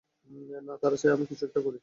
না, 0.61 0.73
তারা 0.77 0.95
চায় 0.95 1.13
আমি 1.13 1.25
কিছু 1.25 1.43
একটা 1.45 1.61
করি। 1.61 1.79